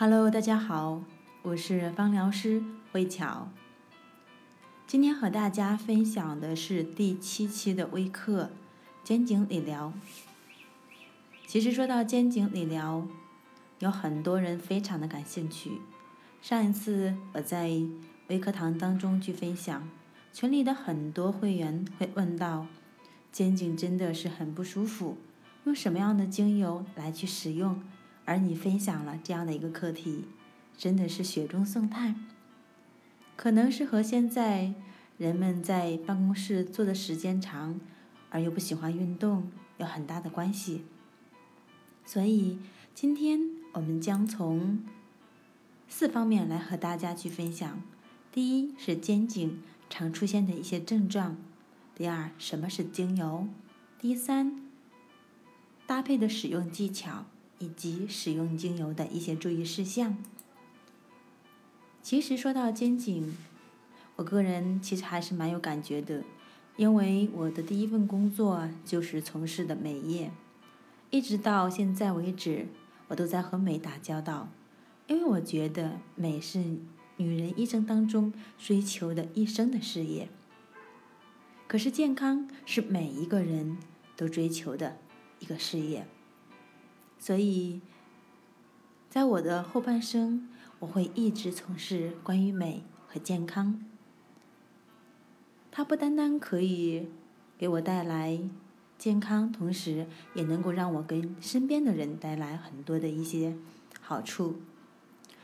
[0.00, 1.02] Hello，大家好，
[1.42, 3.50] 我是芳疗师慧巧。
[4.86, 8.48] 今天和大家分享的是第七期的微课——
[9.04, 9.92] 肩颈理疗。
[11.46, 13.06] 其实说到肩颈理疗，
[13.80, 15.82] 有很多人非常的感兴趣。
[16.40, 17.70] 上一次我在
[18.28, 19.86] 微课堂当中去分享，
[20.32, 22.66] 群里的很多会员会问到：
[23.30, 25.18] 肩颈真的是很不舒服，
[25.64, 27.82] 用什么样的精油来去使用？
[28.30, 30.24] 而你分享了这样的一个课题，
[30.78, 32.28] 真的是雪中送炭。
[33.34, 34.72] 可能是和现在
[35.18, 37.80] 人们在办公室坐的时间长，
[38.30, 40.84] 而又不喜欢运动有很大的关系。
[42.04, 42.60] 所以
[42.94, 43.40] 今天
[43.72, 44.84] 我们将从
[45.88, 47.82] 四方面来和大家去分享：
[48.30, 51.34] 第一是肩颈常出现的一些症状；
[51.96, 53.48] 第二什么是精油；
[53.98, 54.62] 第三
[55.84, 57.26] 搭配的使用技巧。
[57.60, 60.16] 以及使用精油的一些注意事项。
[62.02, 63.36] 其实说到肩颈，
[64.16, 66.24] 我个人其实还是蛮有感觉的，
[66.76, 70.32] 因为我的第一份工作就是从事的美业，
[71.10, 72.66] 一直到现在为止，
[73.08, 74.48] 我都在和美打交道。
[75.06, 76.64] 因为我觉得美是
[77.16, 80.28] 女人一生当中追求的一生的事业。
[81.66, 83.76] 可是健康是每一个人
[84.16, 84.96] 都追求的
[85.38, 86.06] 一个事业。
[87.20, 87.82] 所以，
[89.10, 93.84] 在我的后半生，我会一直从事关于美和健康。
[95.70, 97.08] 它不单单可以
[97.58, 98.40] 给我带来
[98.98, 103.54] 健康，同时也能够让我跟身边的人带来很多的一些
[104.00, 104.56] 好处。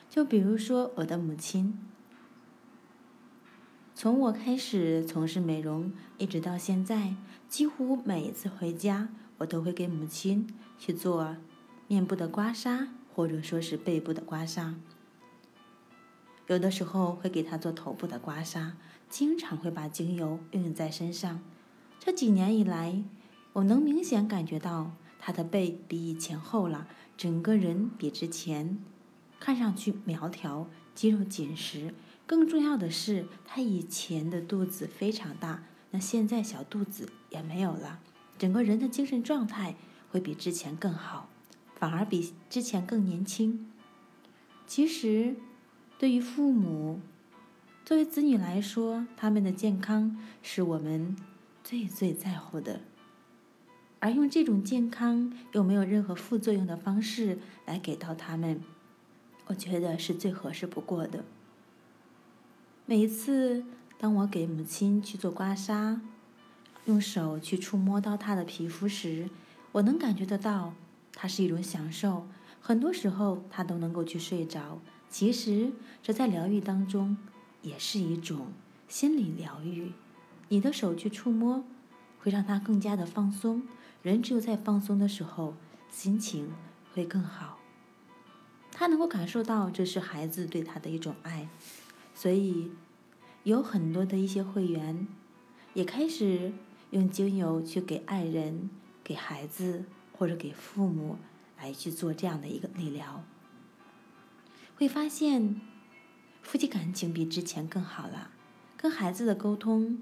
[0.08, 1.78] 就比如说我的母亲，
[3.94, 7.16] 从我开始从事美容一直到现在，
[7.48, 10.46] 几乎每一次回家，我都会给母亲
[10.78, 11.36] 去做。
[11.88, 14.74] 面部的刮痧，或者说是背部的刮痧，
[16.48, 18.72] 有的时候会给他做头部的刮痧，
[19.08, 21.40] 经常会把精油用在身上。
[22.00, 23.02] 这几年以来，
[23.52, 28.78] 我能明显感觉到他的背比以前厚了，整个人比之前
[29.38, 31.94] 看上去苗条，肌肉紧实。
[32.26, 38.00] 更重要的是，他以前的肚子非常大，那现在小肚子也没有了，
[38.36, 39.76] 整个人的精神状态
[40.10, 41.28] 会比之前更好。
[41.78, 43.70] 反而比之前更年轻。
[44.66, 45.36] 其实，
[45.98, 47.00] 对于父母，
[47.84, 51.14] 作为子女来说，他们的健康是我们
[51.62, 52.80] 最最在乎的。
[54.00, 58.60] 而用这种健康又没有任何副作用的方式来给到他们，
[59.46, 61.24] 我觉得是最合适不过的。
[62.84, 63.64] 每一次
[63.98, 66.00] 当我给母亲去做刮痧，
[66.84, 69.30] 用手去触摸到她的皮肤时，
[69.72, 70.74] 我能感觉得到。
[71.18, 72.28] 它是一种享受，
[72.60, 74.78] 很多时候他都能够去睡着。
[75.08, 75.72] 其实
[76.02, 77.16] 这在疗愈当中
[77.62, 78.52] 也是一种
[78.86, 79.92] 心理疗愈。
[80.48, 81.64] 你的手去触摸，
[82.20, 83.62] 会让他更加的放松。
[84.02, 85.54] 人只有在放松的时候，
[85.90, 86.50] 心情
[86.92, 87.58] 会更好。
[88.70, 91.48] 他能够感受到这是孩子对他的一种爱，
[92.14, 92.70] 所以
[93.44, 95.08] 有很多的一些会员
[95.72, 96.52] 也开始
[96.90, 98.68] 用精油去给爱人、
[99.02, 99.84] 给孩子。
[100.16, 101.18] 或者给父母
[101.58, 103.24] 来去做这样的一个理疗，
[104.76, 105.60] 会发现
[106.42, 108.30] 夫妻感情比之前更好了，
[108.76, 109.98] 跟孩子的沟通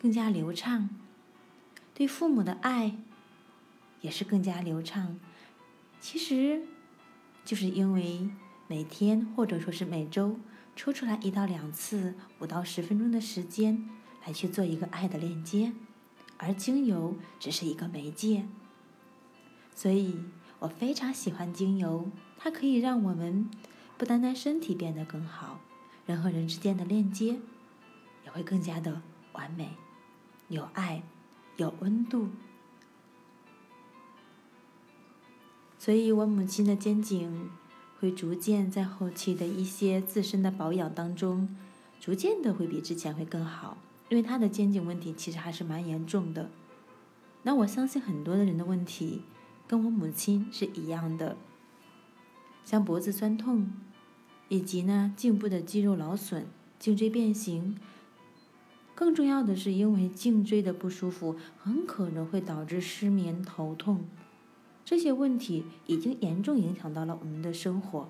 [0.00, 0.90] 更加流畅，
[1.94, 2.98] 对父母的爱
[4.00, 5.18] 也是更加流畅。
[6.00, 6.62] 其实，
[7.44, 8.28] 就是因为
[8.66, 10.38] 每天或者说是每周
[10.76, 13.88] 抽出来一到两次五到十分钟的时间
[14.26, 15.72] 来去做一个爱的链接，
[16.36, 18.46] 而精油只是一个媒介。
[19.74, 20.16] 所以
[20.60, 22.08] 我非常喜欢精油，
[22.38, 23.50] 它可以让我们
[23.98, 25.60] 不单单身体变得更好，
[26.06, 27.40] 人和人之间的链接
[28.24, 29.02] 也会更加的
[29.32, 29.76] 完美，
[30.48, 31.02] 有爱，
[31.56, 32.28] 有温度。
[35.78, 37.50] 所以我母亲的肩颈
[38.00, 41.54] 会逐渐在后期的一些自身的保养当中，
[42.00, 43.76] 逐渐的会比之前会更好，
[44.08, 46.48] 因为她的肩颈问题其实还是蛮严重的。
[47.42, 49.24] 那我相信很多的人的问题。
[49.66, 51.36] 跟我母亲是一样的，
[52.64, 53.72] 像脖子酸痛，
[54.48, 56.46] 以及呢颈部的肌肉劳损、
[56.78, 57.76] 颈椎变形。
[58.94, 64.04] 更重要的是，因为颈椎的不舒服，很可能会导致失眠、头痛。
[64.84, 68.08] 这些问题已经严重影响到了我们的生活。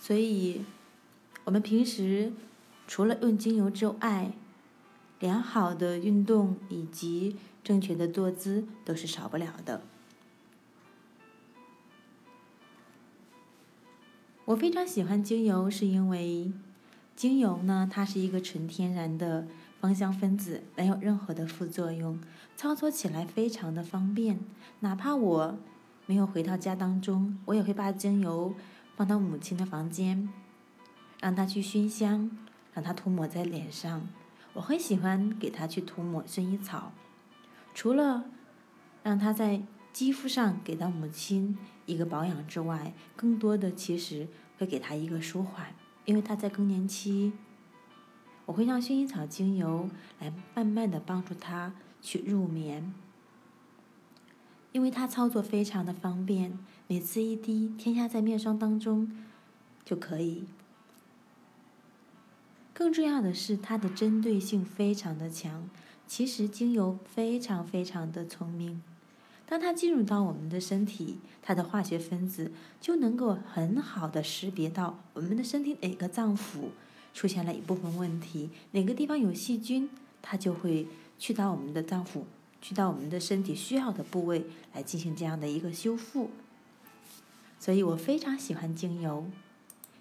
[0.00, 0.64] 所以，
[1.44, 2.32] 我们平时
[2.86, 4.32] 除了用精油之外，
[5.20, 9.82] 良好的运动以及正确的坐姿都是少不了的。
[14.44, 16.52] 我非常喜欢精油，是因为
[17.14, 19.46] 精油呢，它是一个纯天然的
[19.80, 22.20] 芳香分子，没有任何的副作用，
[22.56, 24.40] 操作起来非常的方便。
[24.80, 25.58] 哪怕我
[26.06, 28.54] 没有回到家当中，我也会把精油
[28.96, 30.28] 放到母亲的房间，
[31.20, 32.30] 让她去熏香，
[32.74, 34.08] 让她涂抹在脸上。
[34.54, 36.92] 我很喜欢给她去涂抹薰衣草，
[37.74, 38.24] 除了
[39.02, 44.28] 让他在肌肤上给到母亲一个保养之外，更多的其实。
[44.58, 45.74] 会给他一个舒缓，
[46.04, 47.32] 因为他在更年期。
[48.46, 49.90] 我会让薰衣草精油
[50.20, 52.94] 来慢慢的帮助他去入眠，
[54.70, 59.10] 因为它操作非常的方便，每次一滴添加在面霜当中
[59.84, 60.44] 就可以。
[62.72, 65.68] 更重要的是，它的针对性非常的强。
[66.14, 68.82] 其实精油非常非常的聪明。
[69.46, 76.68] 当它进入到我们的身体，它的化学分子就能够很好的识别到我们的身体哪个脏腑
[77.14, 79.88] 出现了一部分问题，哪个地方有细菌，
[80.20, 80.86] 它就会
[81.18, 82.24] 去到我们的脏腑，
[82.60, 84.44] 去到我们的身体需要的部位
[84.74, 86.28] 来进行这样的一个修复。
[87.58, 89.24] 所以我非常喜欢精油，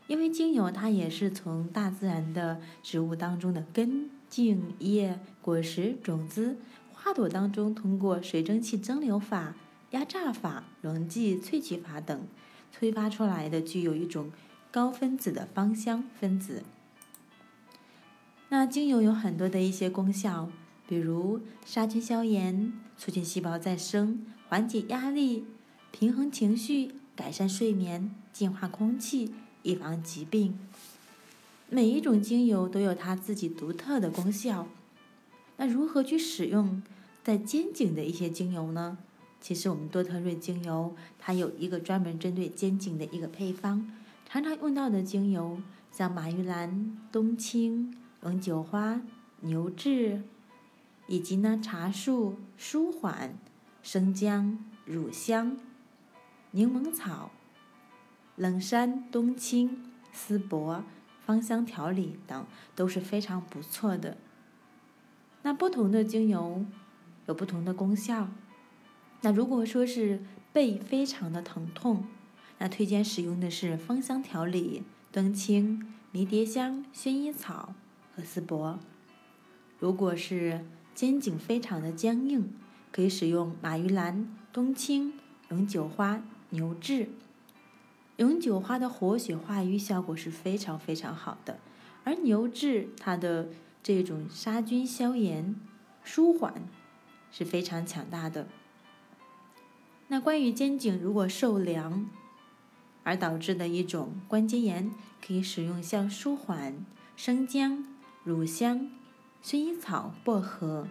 [0.07, 6.57] 因为精油它也是从大自然的植物当中的根、茎、叶、果实、种子。
[6.93, 9.55] 花朵当中，通过水蒸气蒸馏法、
[9.89, 12.27] 压榨法、溶剂萃取法等，
[12.71, 14.31] 催发出来的具有一种
[14.71, 16.63] 高分子的芳香分子。
[18.49, 20.49] 那精油有很多的一些功效，
[20.87, 25.45] 比如杀菌消炎、促进细胞再生、缓解压力、
[25.91, 29.33] 平衡情绪、改善睡眠、净化空气、
[29.63, 30.59] 预防疾病。
[31.73, 34.67] 每一种精油都有它自己独特的功效。
[35.55, 36.83] 那如何去使用
[37.23, 38.97] 在肩颈的一些精油呢？
[39.39, 43.89] 其实我们多特瑞精油它有一个专门针对肩颈的一个配方，
[44.27, 45.61] 常常用到的精油
[45.93, 49.01] 像马玉兰、冬青、龙酒花、
[49.39, 50.23] 牛至，
[51.07, 53.33] 以及呢茶树、舒缓、
[53.81, 55.55] 生姜、乳香、
[56.51, 57.31] 柠檬草、
[58.35, 60.83] 冷杉、冬青、丝柏、
[61.25, 62.45] 芳香调理等
[62.75, 64.17] 都是非常不错的。
[65.43, 66.65] 那不同的精油
[67.27, 68.29] 有不同的功效。
[69.21, 72.05] 那如果说是背非常的疼痛，
[72.57, 77.73] 那推荐使用的是芳香调理冬青、迷迭香、薰衣草
[78.15, 78.79] 和丝柏。
[79.79, 82.53] 如果是肩颈非常的僵硬，
[82.91, 85.13] 可以使用马玉兰、冬青、
[85.49, 87.09] 永久花、牛至。
[88.17, 91.59] 永久花的活血化瘀效果是非常非常好的，
[92.03, 93.49] 而牛至它的。
[93.83, 95.55] 这种杀菌消炎、
[96.03, 96.53] 舒缓
[97.31, 98.47] 是非常强大的。
[100.07, 102.07] 那关于肩颈如果受凉
[103.01, 104.91] 而导致的一种关节炎，
[105.25, 106.85] 可以使用像舒缓、
[107.15, 107.83] 生姜、
[108.23, 108.91] 乳香、
[109.43, 110.87] 薰衣草、薄荷。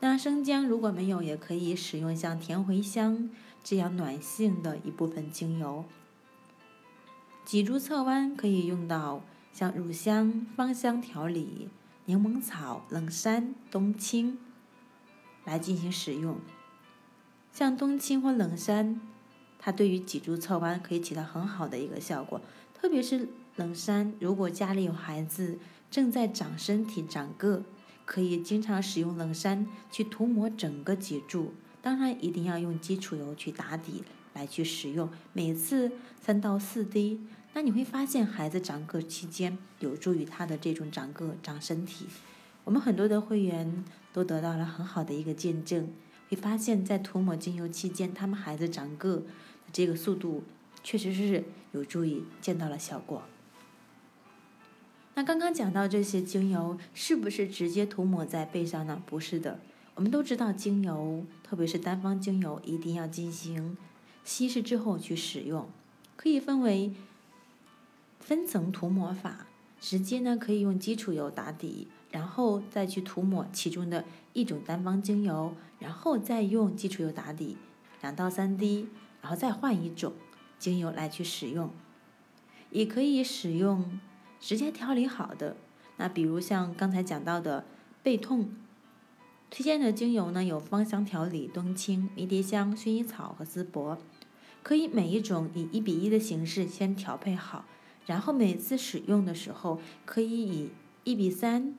[0.00, 3.30] 那生姜如果没有，也可以使用像甜茴香
[3.64, 5.86] 这样暖性的一部分精油。
[7.50, 9.24] 脊柱侧弯可以用到。
[9.52, 11.68] 像乳香芳香调理、
[12.04, 14.38] 柠檬草、冷杉、冬青
[15.44, 16.38] 来进行使用。
[17.52, 19.00] 像冬青或冷杉，
[19.58, 22.40] 它对于脊柱侧弯可以起到很好的一个效果。
[22.72, 25.58] 特别是冷杉，如果家里有孩子
[25.90, 27.64] 正在长身体、长个，
[28.04, 31.52] 可以经常使用冷杉去涂抹整个脊柱。
[31.82, 34.04] 当然，一定要用基础油去打底
[34.40, 37.20] 来去使用，每次三到四滴。
[37.52, 42.06] 那你会发现，孩子长个期间有助于他的这种长个、长身体。
[42.64, 45.92] 我们很多的会员都得到了很好的一个见证，
[46.30, 49.24] 会发现在涂抹精油期间，他们孩子长个
[49.70, 50.44] 这个速度
[50.82, 53.24] 确实是有助于见到了效果。
[55.14, 59.02] 那刚刚讲到这些精油是不是直接涂抹在背上呢？
[59.04, 59.60] 不是的，
[59.96, 63.76] 我们都知道精油，特别是单方精油，一定要进行
[64.24, 65.68] 稀释之后去使用，
[66.16, 66.92] 可以分为。
[68.18, 69.46] 分层涂抹法，
[69.80, 77.56] 直接呢可以用基础油打底，然后再去涂抹其中的一种单方精油，然后再用基础油打底，
[78.02, 78.86] 两到三滴，
[79.20, 80.12] 然后再换一种
[80.60, 81.70] 精油来去使用。
[82.70, 83.98] 也可以使用
[84.38, 85.56] 直接调理好的，
[85.96, 87.64] 那比如像刚才讲到的
[88.04, 88.50] 背痛，
[89.50, 93.98] 推荐的精油呢有芳香调理冬青、迷迭香、薰衣草和丝柏，
[94.62, 97.64] 可以每一种以一比一的形式先调配好。
[98.06, 100.70] 然后每次使用的时候，可以以
[101.02, 101.74] 一比三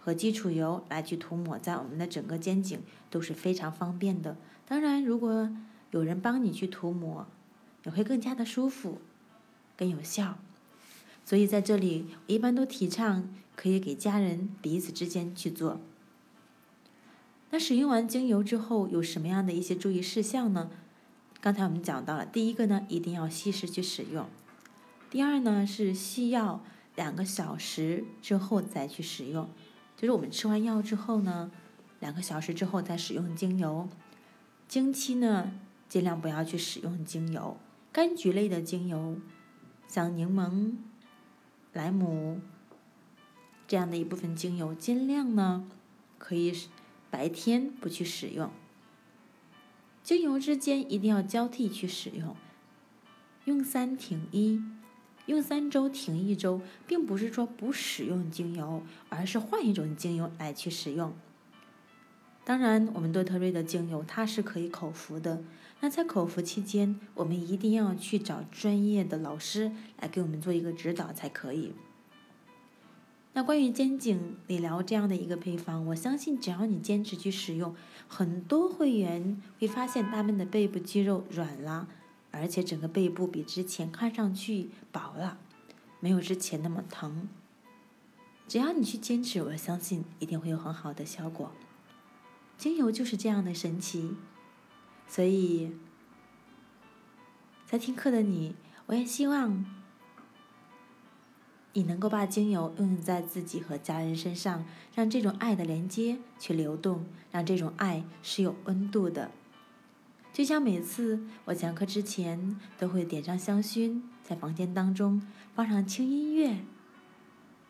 [0.00, 2.80] 和基础油来去涂抹在我们的整个肩颈，
[3.10, 4.36] 都是非常方便的。
[4.64, 5.50] 当然，如果
[5.90, 7.26] 有人帮你去涂抹，
[7.84, 9.00] 也会更加的舒服。
[9.76, 10.38] 更有效。
[11.24, 15.80] 所以在这里，我一般都提倡可以给家人彼此之间去做。
[17.50, 20.70] 那使用完精油之后，有什么样的一些注意事项呢？
[21.40, 24.24] 刚才我们讲到了，第一个呢，一定要稀释去使用；
[25.10, 26.64] 第二呢，是需要
[26.96, 29.48] 两个小时之后再去使用，
[29.96, 31.52] 就是我们吃完药之后呢，
[32.00, 33.88] 两个小时之后再使用精油。
[34.66, 35.52] 经期呢，
[35.88, 37.56] 尽量不要去使用精油，
[37.94, 39.18] 柑橘类的精油，
[39.86, 40.72] 像柠檬、
[41.72, 42.40] 莱姆
[43.68, 45.70] 这样的一部分精油，尽量呢
[46.18, 46.52] 可以
[47.16, 48.50] 白天不去使用。
[50.02, 52.36] 精油之间一定要交替去使用，
[53.46, 54.60] 用三停一，
[55.24, 61.16] 用三周停一周，并不是说不使用精油，而是换一种精油来去使用。
[62.44, 65.42] 当然，我们多特瑞的精油它是可以口服的，
[65.80, 71.72] 那在口服期间，我们一定要去找专业的老师来给我们做一个指导才可以。
[73.36, 77.76] 那关于肩颈理疗这样的一个配方，我相信只要你坚持去使用，
[78.08, 81.86] 很多会员会发现他们的背部肌肉软了，
[82.30, 85.36] 而且整个背部比之前看上去薄了，
[86.00, 87.28] 没有之前那么疼。
[88.48, 91.52] 只要你去坚持，我相信一定会有很好的效果。
[92.56, 94.14] 精油就是这样的神奇，
[95.06, 95.72] 所以
[97.66, 98.54] 在听课的你，
[98.86, 99.66] 我也希望。
[101.76, 104.64] 你能够把精油用在自己和家人身上，
[104.94, 109.30] 让这种爱的连接去流动，让这种爱是有温度的。
[110.32, 115.20] 就像每次我讲课之前都会点上香薰，在房间当中
[115.54, 116.60] 放上轻音乐，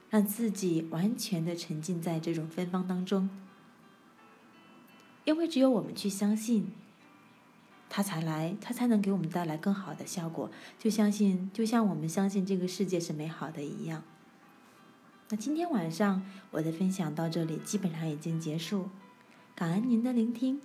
[0.08, 3.28] 让自己完全的沉浸在这种芬芳当中。
[5.24, 6.70] 因为只有我们去相信。
[7.88, 10.50] 他才来，他才能给我们带来更好的效果。
[10.78, 14.02] 就相信，就像我们相信这个世界是美好的一样。
[15.28, 18.90] 那今天晚上我的分享到这里，基本上已经结束。
[19.54, 20.60] 感恩您的聆听。